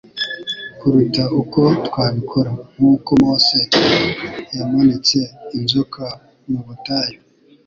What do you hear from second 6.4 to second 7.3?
mu butayu,